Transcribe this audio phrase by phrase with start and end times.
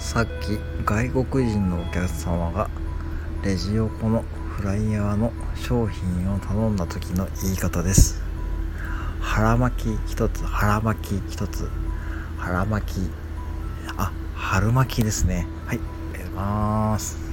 [0.00, 2.70] さっき外国人のお客様が
[3.44, 4.24] レジ横の
[4.56, 8.20] フライヤーの商品を頼んだ時の言い方です。
[9.20, 11.68] 腹巻き一つ腹巻き一つ。
[12.38, 13.10] 腹巻き。
[13.98, 15.46] あ春巻きですね。
[15.66, 15.80] はい
[16.14, 17.29] ありがとます。